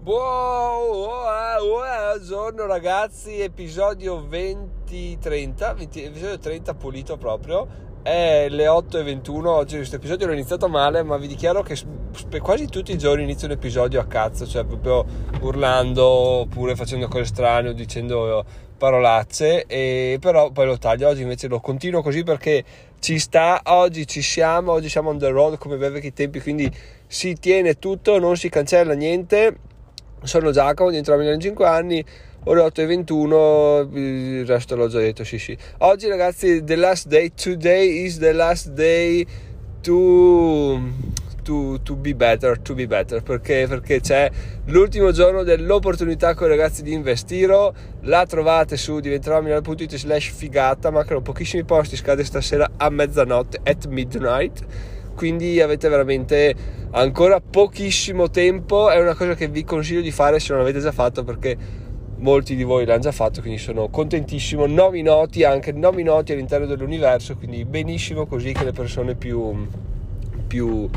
[0.00, 1.56] Buongiorno
[2.66, 7.66] ragazzi, episodio 20-30, 20, episodio 30 pulito proprio.
[8.00, 11.76] È le 8.21, oggi questo episodio l'ho iniziato male, ma vi dichiaro che
[12.40, 15.04] quasi tutti i giorni inizio un episodio a cazzo, cioè proprio
[15.40, 18.44] urlando oppure facendo cose strane o dicendo
[18.78, 21.08] parolacce, e però poi lo taglio.
[21.08, 22.64] Oggi invece lo continuo così perché
[23.00, 26.72] ci sta, oggi ci siamo, oggi siamo on the road come bei vecchi tempi, quindi
[27.06, 29.66] si tiene tutto, non si cancella niente
[30.22, 32.04] sono Giacomo, dentro la Milano 5 anni,
[32.44, 35.56] ore 8 e 21, il resto l'ho già detto, sì sì.
[35.78, 39.26] Oggi ragazzi, the last day, today is the last day
[39.80, 40.80] to,
[41.42, 44.30] to, to be better, to be better, perché, perché c'è
[44.66, 51.20] l'ultimo giorno dell'opportunità con i ragazzi di investiro, la trovate su diventeròmilano.it slash figata, mancano
[51.20, 54.64] pochissimi posti, scade stasera a mezzanotte, at midnight
[55.18, 56.54] quindi avete veramente
[56.90, 60.92] ancora pochissimo tempo è una cosa che vi consiglio di fare se non l'avete già
[60.92, 61.56] fatto perché
[62.18, 64.66] molti di voi l'hanno già fatto quindi sono contentissimo.
[64.66, 69.66] Nomi noti anche nomi noti all'interno dell'universo quindi benissimo così che le persone più,
[70.46, 70.88] più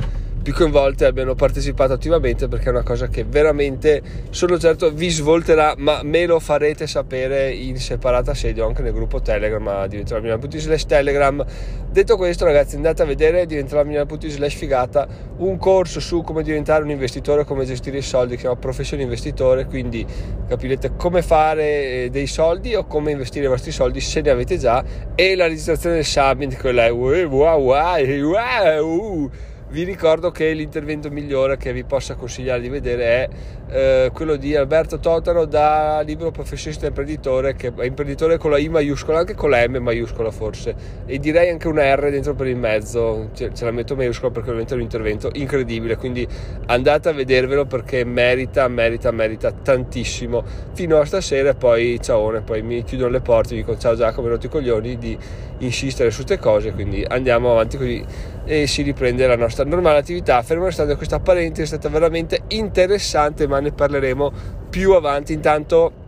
[0.41, 5.75] più coinvolte abbiano partecipato attivamente perché è una cosa che veramente sono certo vi svolterà
[5.77, 10.57] ma me lo farete sapere in separata sede o anche nel gruppo telegram diventerà milano.it
[10.57, 11.45] slash telegram.
[11.91, 17.43] Detto questo ragazzi andate a vedere slash figata un corso su come diventare un investitore
[17.43, 20.05] come gestire i soldi che chiama professione investitore quindi
[20.47, 21.63] capirete come fare
[22.03, 24.83] eh, dei soldi o come investire i vostri soldi se ne avete già
[25.15, 29.31] e la registrazione del summit quella è wow wow, wow
[29.71, 33.29] vi ricordo che l'intervento migliore che vi possa consigliare di vedere è
[33.69, 38.67] eh, quello di Alberto Totaro da libro professionista imprenditore che è imprenditore con la I
[38.67, 42.57] maiuscola anche con la M maiuscola forse e direi anche una R dentro per il
[42.57, 46.27] mezzo ce, ce la metto maiuscola perché ovviamente è un intervento incredibile quindi
[46.65, 50.43] andate a vedervelo perché merita merita merita tantissimo.
[50.73, 54.49] Fino a stasera poi ciao poi mi chiudono le porte dico ciao Giacomo rotti i
[54.49, 55.17] coglioni di
[55.59, 58.03] insistere su queste cose quindi andiamo avanti così
[58.43, 63.47] e si riprende la nostra normale attività fermo restando questa parentesi è stata veramente interessante
[63.47, 64.31] ma ne parleremo
[64.69, 65.33] più avanti.
[65.33, 66.01] Intanto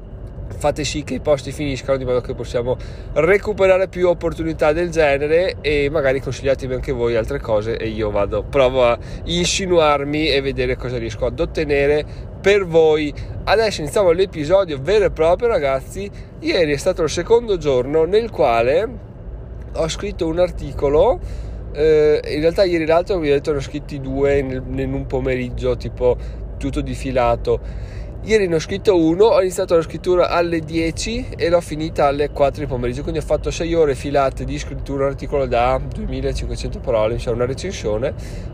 [0.58, 2.78] fate sì che i posti finiscano di modo che possiamo
[3.14, 8.44] recuperare più opportunità del genere e magari consigliatemi anche voi altre cose e io vado
[8.44, 12.06] provo a insinuarmi e vedere cosa riesco ad ottenere
[12.40, 13.14] per voi
[13.46, 16.10] adesso iniziamo l'episodio vero e proprio ragazzi
[16.40, 18.88] ieri è stato il secondo giorno nel quale
[19.76, 21.20] ho scritto un articolo
[21.74, 25.06] eh, in realtà ieri l'altro vi ho detto ne ho scritti due in, in un
[25.08, 26.18] pomeriggio tipo
[26.58, 27.92] tutto difilato.
[28.26, 32.30] Ieri ne ho scritto uno, ho iniziato la scrittura alle 10 e l'ho finita alle
[32.30, 36.80] 4 di pomeriggio, quindi ho fatto 6 ore filate di scrittura, un articolo da 2500
[36.80, 38.14] parole, cioè una recensione,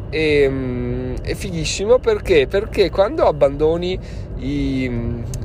[0.09, 2.47] e, mm, è fighissimo perché?
[2.47, 3.99] Perché quando abbandoni
[4.37, 4.91] i,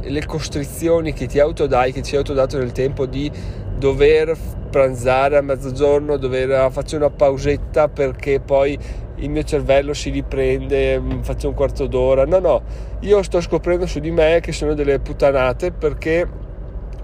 [0.05, 3.31] le costrizioni che ti autodai, che ti hai autodato nel tempo di
[3.79, 4.37] dover
[4.71, 8.79] pranzare a mezzogiorno, dover fare una pausetta perché poi
[9.17, 12.25] il mio cervello si riprende, mm, faccio un quarto d'ora.
[12.25, 12.63] No, no,
[13.01, 16.29] io sto scoprendo su di me che sono delle puttanate perché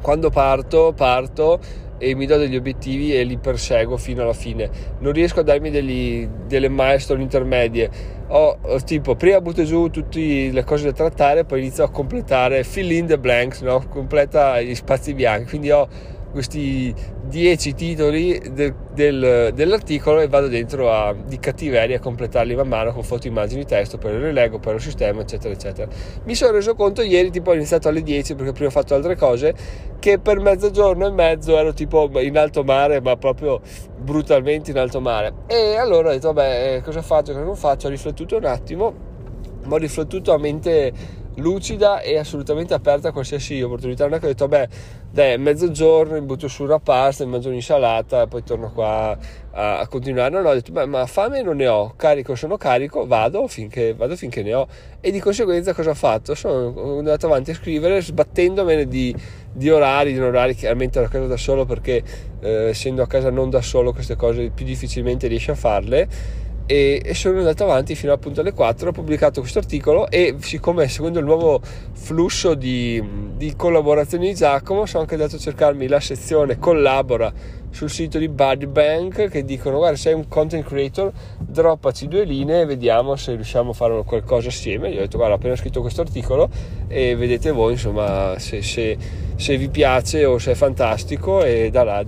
[0.00, 1.60] quando parto, parto
[2.02, 4.70] e mi do degli obiettivi e li perseguo fino alla fine.
[5.00, 8.18] Non riesco a darmi degli, delle milestone intermedie.
[8.28, 12.90] Ho, tipo, prima butto giù tutte le cose da trattare, poi inizio a completare, fill
[12.90, 13.84] in the blanks, no?
[13.88, 15.50] completa gli spazi bianchi.
[15.50, 15.86] Quindi ho
[16.30, 22.68] questi 10 titoli de, del, dell'articolo e vado dentro a, di cattiveria a completarli man
[22.68, 25.90] mano con foto, immagini, testo, poi lo rilego, poi lo sistema, eccetera, eccetera.
[26.24, 29.16] Mi sono reso conto ieri, tipo ho iniziato alle 10 perché prima ho fatto altre
[29.16, 29.54] cose,
[29.98, 33.60] che per mezzogiorno e mezzo ero tipo in alto mare, ma proprio
[33.98, 35.32] brutalmente in alto mare.
[35.46, 37.86] E allora ho detto, vabbè, eh, cosa faccio, cosa non faccio?
[37.88, 38.94] Ho riflettuto un attimo,
[39.64, 44.04] ma ho riflettuto a mente lucida e assolutamente aperta a qualsiasi opportunità.
[44.04, 44.68] Non è che ho detto, beh,
[45.10, 49.18] dai, mezzogiorno mi butto su una pasta, mangio un'insalata e poi torno qua
[49.50, 50.30] a, a, continuare.
[50.30, 53.94] No, no, ho detto, beh, ma fame non ne ho, carico sono carico, vado finché,
[53.94, 54.68] vado finché ne ho.
[55.00, 56.34] E di conseguenza cosa ho fatto?
[56.34, 59.14] Sono andato avanti a scrivere sbattendomene di,
[59.52, 62.02] di orari, di orari chiaramente ero a casa da solo perché
[62.40, 66.08] eh, essendo a casa non da solo queste cose più difficilmente riesci a farle
[66.70, 70.86] e, e, sono andato avanti fino appunto alle 4 ho pubblicato questo articolo e siccome
[70.86, 73.02] seguendo il nuovo flusso di,
[73.36, 77.32] di collaborazioni di Giacomo sono anche andato a cercarmi la sezione collabora
[77.70, 82.66] sul sito di Budbank che dicono guarda sei un content creator droppaci due linee e
[82.66, 84.90] vediamo se riusciamo a fare qualcosa assieme.
[84.90, 86.48] Io ho detto guarda ho appena scritto questo articolo
[86.88, 88.96] e vedete voi insomma se, se,
[89.36, 92.04] se vi piace o se è fantastico e da là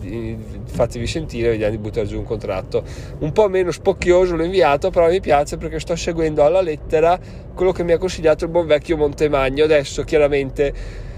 [0.64, 2.82] fatevi sentire vediamo di buttare giù un contratto.
[3.20, 7.18] Un po' meno spocchioso l'ho inviato però mi piace perché sto seguendo alla lettera
[7.54, 9.64] quello che mi ha consigliato il buon vecchio Montemagno.
[9.64, 11.10] Adesso chiaramente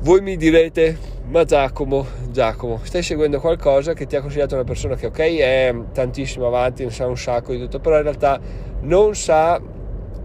[0.00, 4.94] voi mi direte ma Giacomo, Giacomo, stai seguendo qualcosa che ti ha consigliato una persona
[4.94, 8.38] che ok è tantissimo avanti, ne sa un sacco di tutto, però in realtà
[8.82, 9.60] non sa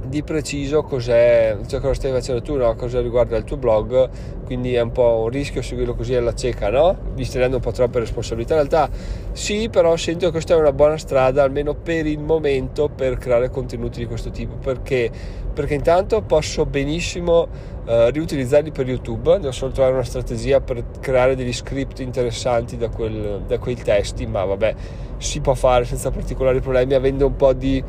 [0.05, 2.73] di preciso cos'è, cioè cosa stai facendo tu, no?
[2.75, 4.09] cosa riguarda il tuo blog,
[4.45, 6.97] quindi è un po' un rischio seguirlo così alla cieca, no?
[7.13, 8.55] Vi stai dando un po' troppe responsabilità.
[8.55, 8.89] In realtà
[9.31, 13.49] sì, però sento che questa è una buona strada, almeno per il momento, per creare
[13.49, 15.09] contenuti di questo tipo, perché,
[15.53, 17.47] perché intanto posso benissimo
[17.85, 22.89] uh, riutilizzarli per YouTube, devo solo trovare una strategia per creare degli script interessanti da,
[22.89, 24.75] quel, da quei testi, ma vabbè,
[25.17, 27.81] si può fare senza particolari problemi, avendo un po' di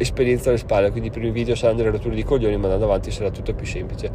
[0.00, 3.10] esperienza alle spalle, quindi i primi video saranno delle rotture di coglioni, ma andando avanti
[3.10, 4.10] sarà tutto più semplice.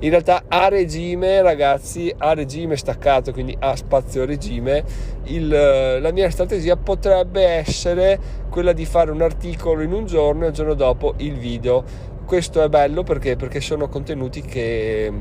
[0.00, 4.84] In realtà a regime, ragazzi, a regime staccato, quindi a spazio regime,
[5.24, 8.18] il, la mia strategia potrebbe essere
[8.50, 11.82] quella di fare un articolo in un giorno e il giorno dopo il video.
[12.26, 15.12] Questo è bello perché, perché sono contenuti che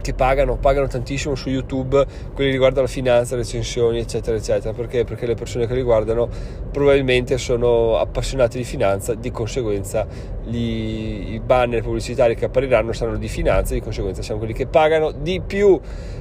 [0.00, 2.04] che pagano, pagano tantissimo su YouTube,
[2.34, 4.72] quelli riguardano la finanza, recensioni, eccetera, eccetera.
[4.72, 5.04] Perché?
[5.04, 6.28] Perché le persone che li guardano
[6.70, 10.06] probabilmente sono appassionate di finanza, di conseguenza
[10.44, 15.10] gli, i banner pubblicitari che appariranno saranno di finanza, di conseguenza siamo quelli che pagano
[15.12, 15.78] di più.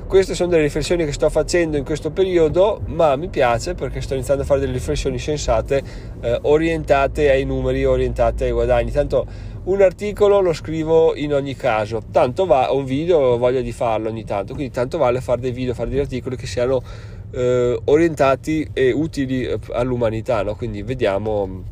[0.07, 4.15] Queste sono delle riflessioni che sto facendo in questo periodo, ma mi piace perché sto
[4.15, 5.83] iniziando a fare delle riflessioni sensate,
[6.21, 8.91] eh, orientate ai numeri, orientate ai guadagni.
[8.91, 9.27] Tanto
[9.69, 14.10] un articolo lo scrivo in ogni caso, tanto va, un video ho voglia di farlo
[14.10, 16.81] ogni tanto, quindi tanto vale fare dei video, fare degli articoli che siano
[17.31, 20.56] eh, orientati e utili eh, all'umanità, no?
[20.56, 21.63] quindi vediamo,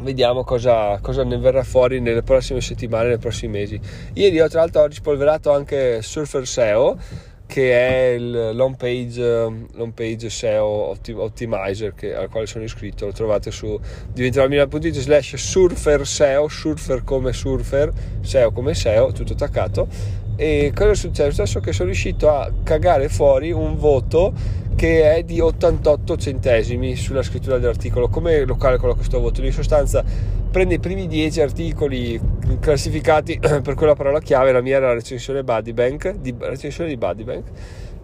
[0.00, 3.80] vediamo cosa, cosa, ne verrà fuori nelle prossime settimane, nei prossimi mesi.
[4.14, 6.98] Ieri ho tra l'altro ho rispolverato anche Surfer SEO
[7.46, 13.50] che è long page, long page SEO Optimizer che, al quale sono iscritto lo trovate
[13.50, 13.78] su
[14.12, 20.94] diventeromina.it slash surfer SEO surfer come surfer SEO come SEO tutto attaccato e cosa è
[20.94, 21.42] successo?
[21.42, 24.32] Adesso che sono riuscito a cagare fuori un voto
[24.76, 29.42] che è di 88 centesimi sulla scrittura dell'articolo come lo calcolo questo voto?
[29.42, 30.04] in sostanza
[30.50, 32.20] prende i primi 10 articoli
[32.60, 37.44] classificati per quella parola chiave, la mia era la recensione Buddybank, di, recensione di Buddybank,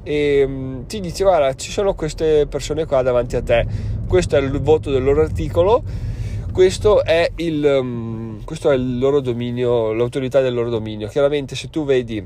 [0.03, 3.67] e um, ti dice guarda ci sono queste persone qua davanti a te,
[4.07, 5.83] questo è il voto del loro articolo,
[6.53, 11.09] questo è il, um, questo è il loro dominio, l'autorità del loro dominio.
[11.09, 12.23] Chiaramente se tu vedi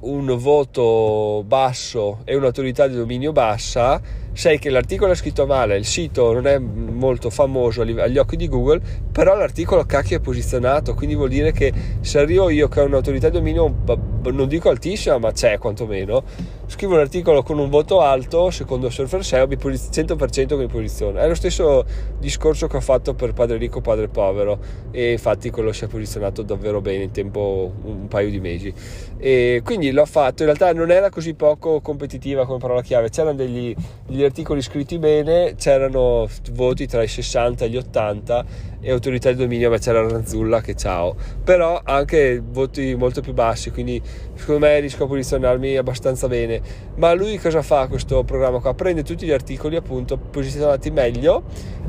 [0.00, 4.00] un voto basso e un'autorità di dominio bassa,
[4.38, 8.46] sai che l'articolo è scritto male, il sito non è molto famoso agli occhi di
[8.46, 8.80] Google,
[9.10, 13.30] però l'articolo cacchio è posizionato, quindi vuol dire che se arrivo io che ho un'autorità
[13.30, 13.74] di dominio,
[14.22, 16.22] non dico altissima, ma c'è quantomeno,
[16.66, 21.22] scrivo un articolo con un voto alto, secondo Surfer SEO, 100% mi posiziona.
[21.22, 21.84] È lo stesso
[22.18, 24.60] discorso che ho fatto per Padre Ricco, Padre Povero,
[24.92, 28.72] e infatti quello si è posizionato davvero bene in tempo un paio di mesi.
[29.18, 33.34] E quindi l'ho fatto, in realtà non era così poco competitiva come parola chiave, c'erano
[33.34, 33.74] degli,
[34.06, 38.44] degli articoli scritti bene, c'erano voti tra i 60 e gli 80
[38.80, 41.16] e autorità di dominio beh, c'era Ranzulla che ciao.
[41.42, 44.00] Però anche voti molto più bassi quindi
[44.34, 46.60] secondo me riesco a posizionarmi abbastanza bene.
[46.96, 48.74] Ma lui cosa fa questo programma qua?
[48.74, 51.42] Prende tutti gli articoli appunto posizionati meglio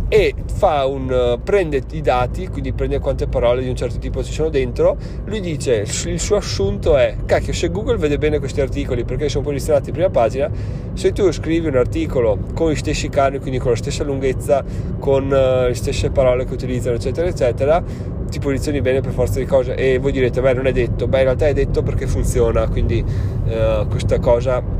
[0.09, 4.33] e fa un prende i dati quindi prende quante parole di un certo tipo ci
[4.33, 9.05] sono dentro lui dice il suo assunto è cacchio se Google vede bene questi articoli
[9.05, 10.49] perché sono posizionati in prima pagina
[10.93, 14.63] se tu scrivi un articolo con gli stessi cani quindi con la stessa lunghezza
[14.97, 17.83] con uh, le stesse parole che utilizzano eccetera eccetera
[18.29, 21.17] ti posizioni bene per forza di cose e voi direte beh non è detto beh
[21.19, 23.03] in realtà è detto perché funziona quindi
[23.45, 24.78] uh, questa cosa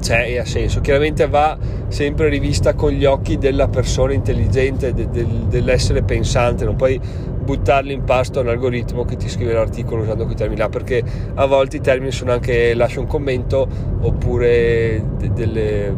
[0.00, 0.80] c'è e ha senso.
[0.80, 1.56] Chiaramente va
[1.88, 7.00] sempre rivista con gli occhi della persona intelligente, de, de, dell'essere pensante, non puoi
[7.48, 11.02] buttarli in pasto a un algoritmo che ti scrive l'articolo usando quei termini là, perché
[11.34, 13.66] a volte i termini sono anche lascia un commento
[14.00, 15.94] oppure de, delle,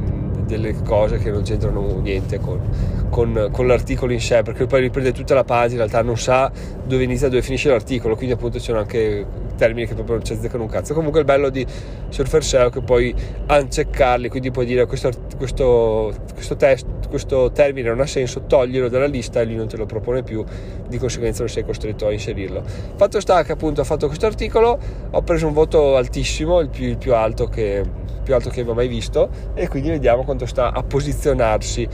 [0.46, 2.60] delle, cose che non c'entrano niente con,
[3.10, 6.52] con, con, l'articolo in sé, perché poi riprende tutta la pagina, in realtà non sa
[6.86, 9.26] dove inizia e dove finisce l'articolo, quindi appunto c'è anche
[9.60, 10.94] termini che proprio non ci azzeccano un cazzo.
[10.94, 11.66] Comunque il bello di
[12.08, 13.14] Surfer SEO è che puoi
[13.46, 19.06] unceccarli, quindi puoi dire questo, questo, questo, test, questo termine non ha senso, toglierlo dalla
[19.06, 20.42] lista e lui non te lo propone più,
[20.88, 22.62] di conseguenza non sei costretto a inserirlo.
[22.96, 24.78] Fatto sta che appunto ho fatto questo articolo,
[25.10, 28.86] ho preso un voto altissimo, il più, il più alto che più che abbia mai
[28.86, 31.88] visto e quindi vediamo quanto sta a posizionarsi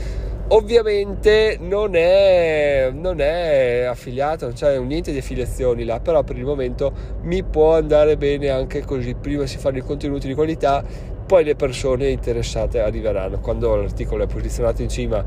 [0.49, 6.45] ovviamente non è, non è affiliato non c'è niente di affiliazioni là però per il
[6.45, 6.91] momento
[7.23, 9.15] mi può andare bene anche così.
[9.15, 10.83] Prima si fanno i contenuti di qualità
[11.27, 13.39] poi le persone interessate arriveranno.
[13.39, 15.23] Quando l'articolo è posizionato in cima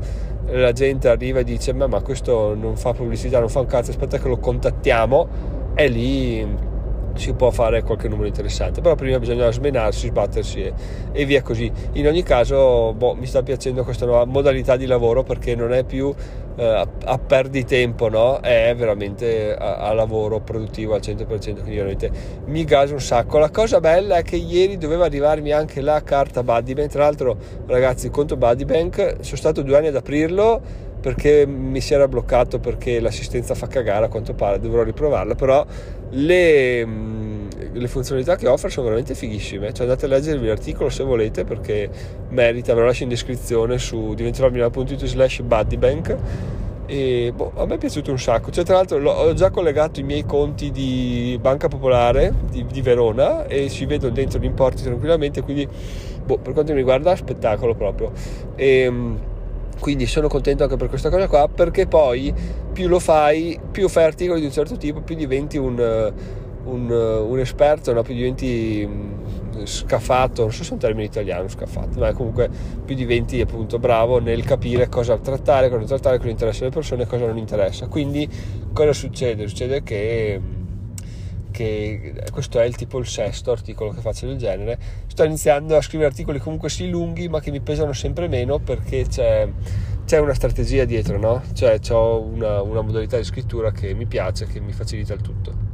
[0.47, 3.91] la gente arriva e dice ma, ma questo non fa pubblicità non fa un cazzo
[3.91, 5.59] aspetta che lo contattiamo.
[5.75, 6.69] E lì
[7.15, 10.73] si può fare qualche numero interessante però prima bisogna smenarsi, sbattersi e,
[11.11, 11.71] e via così.
[11.93, 15.83] In ogni caso boh, mi sta piacendo questa nuova modalità di lavoro perché non è
[15.83, 16.13] più
[16.55, 18.39] eh, a, a perditempo no?
[18.39, 22.11] è veramente a, a, lavoro produttivo al 100% quindi veramente
[22.45, 23.37] mi gasa un sacco.
[23.37, 27.37] La cosa bella è che ieri doveva arrivarmi anche la carta Buddybank tra l'altro
[27.67, 32.59] ragazzi il conto Buddybank sono stato due anni ad aprirlo perché mi si era bloccato
[32.59, 35.65] perché l'assistenza fa cagare a quanto pare, dovrò riprovarla, però
[36.11, 41.03] le, mm, le funzionalità che offre sono veramente fighissime, cioè andate a leggervi l'articolo se
[41.03, 41.89] volete perché
[42.29, 46.17] merita, ve lo lascio in descrizione su diventeromilano.it slash buddybank.
[46.85, 50.03] E boh, a me è piaciuto un sacco, cioè tra l'altro ho già collegato i
[50.03, 55.41] miei conti di Banca Popolare di, di Verona e si vedono dentro gli importi tranquillamente,
[55.41, 55.65] quindi
[56.25, 58.11] boh, per quanto mi riguarda spettacolo proprio.
[58.55, 59.15] E, mm,
[59.81, 62.31] quindi sono contento anche per questa cosa qua perché poi
[62.71, 66.13] più lo fai più fai articoli di un certo tipo più diventi un,
[66.65, 68.03] un, un esperto no?
[68.03, 72.47] più diventi mm, scafato non so se è un termine italiano scafato ma comunque
[72.85, 77.03] più diventi appunto bravo nel capire cosa trattare cosa non trattare cosa interessa alle persone
[77.03, 78.29] e cosa non interessa quindi
[78.71, 79.47] cosa succede?
[79.47, 80.39] succede che
[81.51, 84.79] che questo è il tipo il sesto articolo che faccio del genere.
[85.07, 89.05] Sto iniziando a scrivere articoli comunque sì lunghi ma che mi pesano sempre meno perché
[89.07, 89.47] c'è,
[90.05, 91.41] c'è una strategia dietro no?
[91.53, 95.69] cioè ho una, una modalità di scrittura che mi piace che mi facilita il tutto.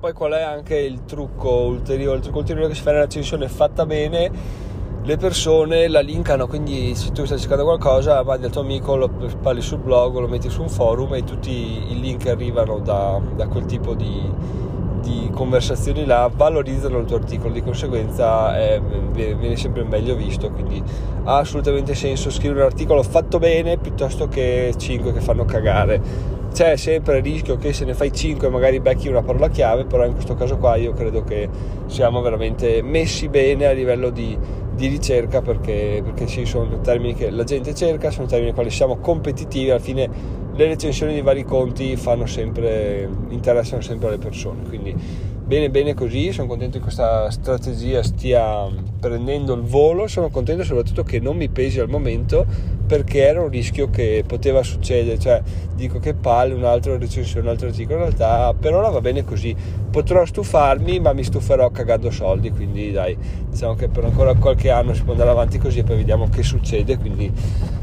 [0.00, 2.16] Poi qual è anche il trucco ulteriore?
[2.16, 4.68] Il trucco ulteriore che si fa nella recensione fatta bene
[5.02, 9.08] le persone la linkano, quindi se tu stai cercando qualcosa vai dal tuo amico, lo
[9.40, 13.46] parli sul blog, lo metti su un forum e tutti i link arrivano da, da
[13.46, 14.30] quel tipo di,
[15.00, 18.80] di conversazioni là valorizzano il tuo articolo, di conseguenza eh,
[19.12, 20.82] viene sempre meglio visto, quindi
[21.24, 26.38] ha assolutamente senso scrivere un articolo fatto bene piuttosto che 5 che fanno cagare.
[26.52, 30.04] C'è sempre il rischio che se ne fai 5 magari becchi una parola chiave, però
[30.04, 31.48] in questo caso qua io credo che
[31.86, 34.36] siamo veramente messi bene a livello di,
[34.74, 38.70] di ricerca perché, perché sì, sono termini che la gente cerca, sono termini con quali
[38.70, 44.62] siamo competitivi, alla fine le recensioni di vari conti fanno sempre, interessano sempre le persone,
[44.68, 48.68] quindi bene bene così, sono contento che questa strategia stia
[49.00, 52.44] prendendo il volo, sono contento soprattutto che non mi pesi al momento
[52.86, 55.42] perché era un rischio che poteva succedere, cioè
[55.74, 59.56] dico che palle un'altra recensione, un altro articolo, in realtà per ora va bene così,
[59.90, 63.16] potrò stufarmi ma mi stuferò cagando soldi, quindi dai,
[63.48, 66.42] diciamo che per ancora qualche anno si può andare avanti così e poi vediamo che
[66.42, 67.32] succede, quindi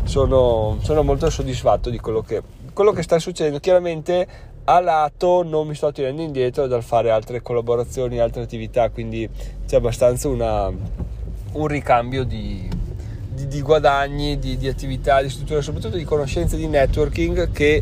[0.03, 2.41] sono, sono molto soddisfatto di quello che
[2.77, 4.27] quello che sta succedendo chiaramente
[4.65, 9.27] a lato non mi sto tirando indietro dal fare altre collaborazioni, altre attività, quindi
[9.65, 12.69] c'è abbastanza una, un ricambio di,
[13.33, 17.81] di, di guadagni, di, di, attività, di struttura, soprattutto di conoscenze, di networking che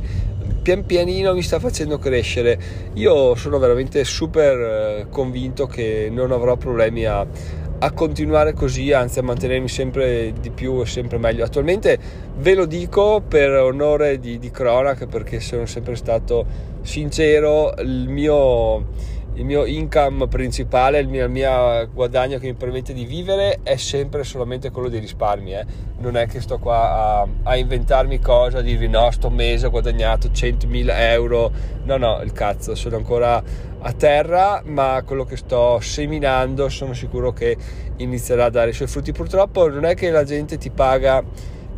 [0.62, 2.58] pian pianino mi sta facendo crescere.
[2.94, 7.28] Io sono veramente super eh, convinto che non avrò problemi a
[7.80, 11.44] a continuare così, anzi a mantenermi sempre di più e sempre meglio.
[11.44, 11.98] Attualmente
[12.38, 16.46] ve lo dico per onore di, di cronaca perché sono sempre stato
[16.82, 18.88] sincero, il mio,
[19.36, 23.76] il mio income principale, il mio, il mio, guadagno che mi permette di vivere è
[23.76, 25.54] sempre solamente quello dei risparmi.
[25.54, 25.66] Eh.
[25.98, 29.70] Non è che sto qua a, a inventarmi cosa, a dirvi no, sto mese ho
[29.70, 31.52] guadagnato 100.000 euro.
[31.84, 33.44] No, no, il cazzo, sono ancora
[33.88, 37.58] a terra, ma quello che sto seminando sono sicuro che
[37.98, 39.12] inizierà a dare i suoi frutti.
[39.12, 41.24] Purtroppo non è che la gente ti paga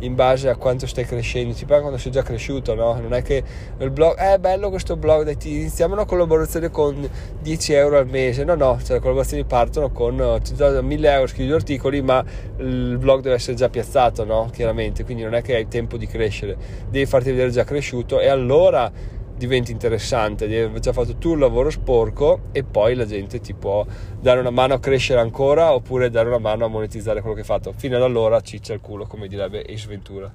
[0.00, 2.98] in base a quanto stai crescendo, ti paga quando sei già cresciuto, no?
[3.00, 3.42] Non è che
[3.78, 7.08] il blog eh, bello questo blog, dai, ti iniziamo una collaborazione con
[7.40, 8.44] 10 euro al mese.
[8.44, 12.24] No, no, cioè le collaborazioni partono con ti do 1000 euro, scrivi due articoli, ma
[12.58, 14.48] il blog deve essere già piazzato, no?
[14.52, 16.56] Chiaramente, quindi non è che hai tempo di crescere,
[16.88, 21.38] devi farti vedere già cresciuto e allora diventi interessante, di aver già fatto tu il
[21.38, 23.86] lavoro sporco e poi la gente ti può
[24.20, 27.46] dare una mano a crescere ancora oppure dare una mano a monetizzare quello che hai
[27.46, 27.72] fatto.
[27.74, 30.30] Fino ad allora ciccia il culo, come direbbe Ace Ventura.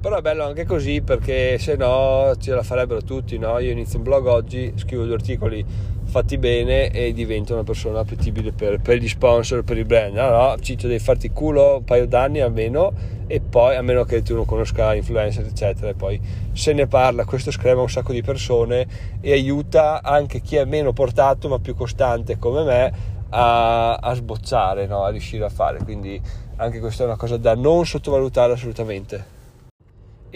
[0.00, 3.58] Però è bello anche così perché se no ce la farebbero tutti, no?
[3.58, 5.64] Io inizio un blog oggi, scrivo due articoli
[6.06, 10.14] fatti bene e divento una persona appetibile per, per gli sponsor, per i brand.
[10.14, 12.92] No, no, Ciccio devi farti culo un paio d'anni almeno
[13.26, 16.20] e poi, a meno che tu non conosca influencer eccetera, e poi
[16.52, 18.86] se ne parla, questo screma un sacco di persone
[19.20, 22.92] e aiuta anche chi è meno portato ma più costante come me
[23.30, 25.02] a, a sbocciare, no?
[25.04, 25.78] a riuscire a fare.
[25.82, 26.20] Quindi
[26.56, 29.35] anche questa è una cosa da non sottovalutare assolutamente.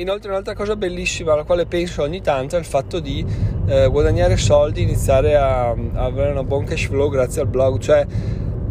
[0.00, 3.23] Inoltre un'altra cosa bellissima alla quale penso ogni tanto è il fatto di
[3.66, 8.07] eh, guadagnare soldi, iniziare a, a, avere una buon cash flow grazie al blog, cioè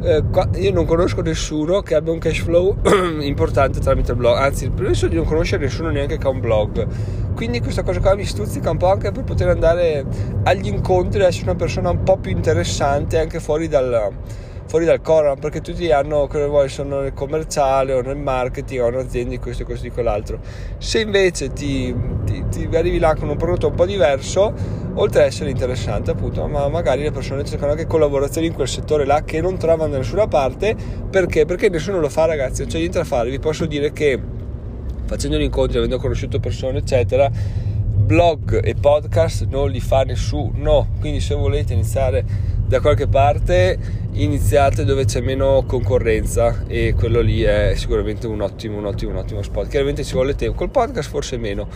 [0.02, 0.24] eh,
[0.56, 2.78] io non conosco nessuno che abbia un cash flow
[3.22, 6.88] importante tramite il blog, anzi penso di non conoscere nessuno neanche che ha un blog,
[7.36, 10.04] quindi questa cosa qua mi stuzzica un po' anche per poter andare
[10.46, 14.14] agli incontri e essere una persona un po' più interessante anche fuori dal
[14.70, 18.82] fuori dal Coran perché tutti hanno quello che vuoi sono nel commerciale o nel marketing
[18.82, 20.40] o hanno aziende di questo e questo di quell'altro.
[20.78, 24.54] Se invece ti, ti, ti, arrivi là con un prodotto un po' diverso
[24.94, 29.06] oltre ad essere interessante appunto ma magari le persone cercano anche collaborazioni in quel settore
[29.06, 30.76] là che non trovano da nessuna parte
[31.10, 31.46] perché?
[31.46, 32.62] perché nessuno lo fa ragazzi.
[32.62, 33.32] Non c'è niente da fare.
[33.32, 34.22] Vi posso dire che
[35.06, 37.32] facendo gli incontri avendo conosciuto persone eccetera
[38.10, 40.90] blog e podcast non li fa nessuno.
[41.00, 43.80] Quindi se volete iniziare da qualche parte
[44.12, 49.18] iniziate dove c'è meno concorrenza e quello lì è sicuramente un ottimo, un ottimo, un
[49.18, 49.70] ottimo spot.
[49.70, 51.68] Chiaramente ci vuole tempo, col podcast forse meno,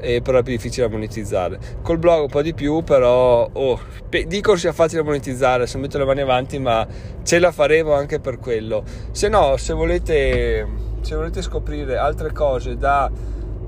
[0.00, 1.60] eh, però è più difficile da monetizzare.
[1.80, 5.78] Col blog un po' di più, però oh, pe- dico sia facile da monetizzare, se
[5.78, 6.84] metto le mani avanti, ma
[7.22, 8.82] ce la faremo anche per quello.
[9.12, 10.66] Se no, se volete,
[11.02, 13.08] se volete scoprire altre cose da...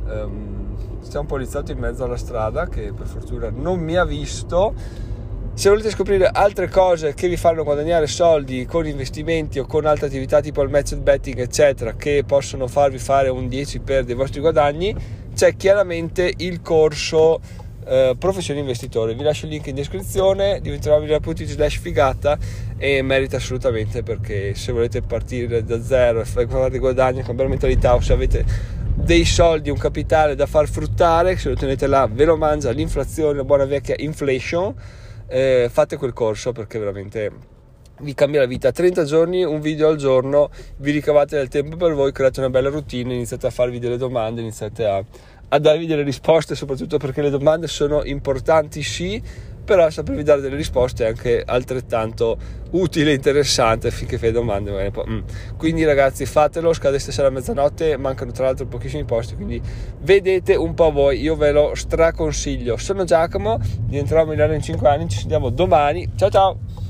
[0.06, 0.52] Um,
[1.14, 4.74] un poliziotto in mezzo alla strada che per fortuna non mi ha visto
[5.54, 10.08] se volete scoprire altre cose che vi fanno guadagnare soldi con investimenti o con altre
[10.08, 14.40] attività tipo il match betting, eccetera, che possono farvi fare un 10 per dei vostri
[14.40, 14.94] guadagni,
[15.32, 17.40] c'è chiaramente il corso
[17.86, 19.14] eh, professione investitore.
[19.14, 22.36] Vi lascio il link in descrizione, diventerò.it slash figata
[22.76, 28.00] e merita assolutamente perché se volete partire da zero e fare guadagni, cambiare mentalità o
[28.00, 28.44] se avete
[28.92, 33.36] dei soldi, un capitale da far fruttare, se lo tenete là ve lo mangia l'inflazione,
[33.36, 35.02] la buona vecchia inflation
[35.34, 37.32] eh, fate quel corso perché veramente
[38.00, 38.70] vi cambia la vita.
[38.70, 42.68] 30 giorni, un video al giorno, vi ricavate del tempo per voi, create una bella
[42.68, 45.04] routine, iniziate a farvi delle domande, iniziate a,
[45.48, 49.20] a darvi delle risposte, soprattutto perché le domande sono importanti, sì,
[49.64, 52.36] però sapervi dare delle risposte è anche altrettanto
[52.72, 55.18] utile e interessante finché fai domande mm.
[55.56, 59.60] quindi ragazzi fatelo scade stasera a mezzanotte mancano tra l'altro pochissimi posti quindi
[60.00, 62.76] vedete un po' voi io ve lo straconsiglio.
[62.76, 66.10] Sono Giacomo diventerò a Milano in 5 anni ci sentiamo domani.
[66.16, 66.83] Ciao ciao